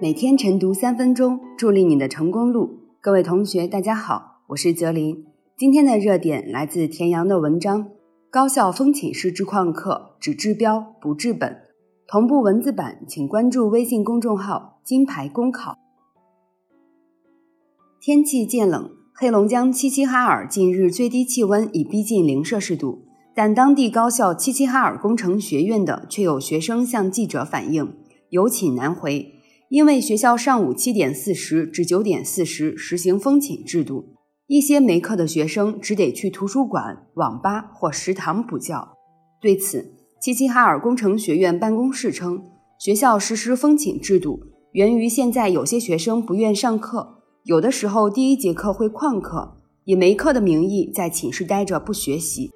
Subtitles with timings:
[0.00, 2.70] 每天晨读三分钟，助力你的成功路。
[3.00, 5.26] 各位同学，大家好，我是泽林。
[5.56, 7.84] 今天的热点来自田阳的文章
[8.30, 11.50] 《高校风寝室之旷课，只治标不治本》。
[12.06, 15.76] 同步文字版，请关注微信公众号“金牌公考”。
[18.00, 23.02] 天气渐冷，黑龙江齐齐哈尔近日最低气温已逼近零摄氏度，
[23.34, 27.96] 但当地高校齐齐哈尔工程学院的却有学生向记者反映，
[28.30, 29.34] 有寝难回。
[29.70, 34.14] 因为学校上午七点四十至九点四十实行封寝制度，
[34.46, 38.96] 一些没课的学生只得去图书馆、网吧或食堂补觉。
[39.40, 42.42] 对此，齐齐哈尔工程学院办公室称，
[42.78, 44.40] 学校实施封寝制度
[44.72, 52.50] 源于现在有些学生不愿上课，有的时候第一节课会旷课，以没课的名义在寝室待着不学习。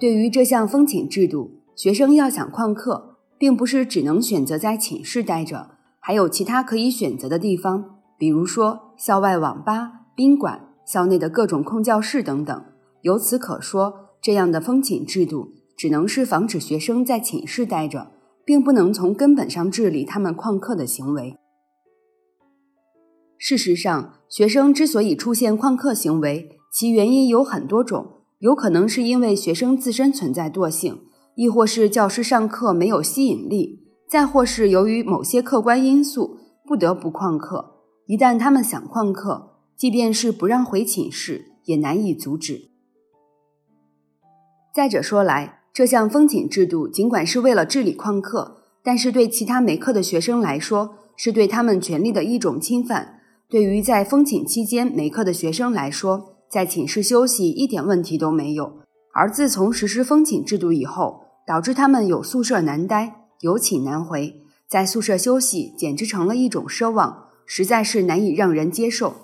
[0.00, 12.64] 对于这项封寝制度，学生要想旷课，并不是只能选择在寝室待着，还有其他可以选择的地方，比如说校外网吧、宾馆、校内的各种空教室等等。
[13.02, 18.12] 由此可说，这样的封寝制度只能是防止学生在寝室待着，
[18.46, 21.36] 并不能从根本上治理他们旷课的行为。
[23.36, 28.19] 事实上，学生之所以出现旷课行为，其原因有很多种。
[28.40, 31.02] 有可能是因为学生自身存在惰性，
[31.34, 37.76] 亦或是教师上课没有吸引力，再或是由于某些客观因素不得不旷课。
[38.06, 42.70] 一旦他们想旷课，即便是不让回寝室，也难以阻止。
[44.74, 53.20] 再者说来，这项封寝制度尽管是为了治理旷课，但是对其他没课的学生来说，是对他们权利的一种侵犯。
[53.50, 58.80] 对于在封寝期间没课的学生来说，在寝室休息一点问题都没有，
[59.14, 69.14] 而自从实施封寝制度以后，导致他们有宿舍难待，有寝难回，在宿舍休息简直成了一种奢望，实在是难以让人接受。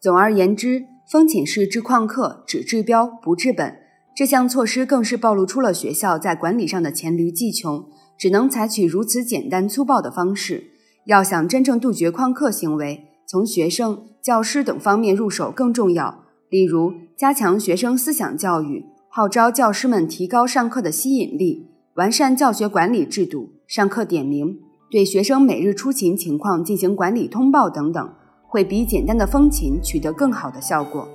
[0.00, 3.76] 总而言之，封寝室治旷课只治标不治本，
[4.14, 10.70] 这项措施更是暴露出了学校在管理上的黔驴技穷，只能采取如此简单粗暴的方式。
[11.06, 28.14] 要想真正杜绝旷课行为，从学生、教师等方面入手更重要，例如加强学生思想教育，号召教师们提高上课的吸引力，完善教学管理制度，上课点名，对学生每日出勤情况进行管理通报等等，
[28.46, 31.08] 会比简单的风琴取得更好的效果。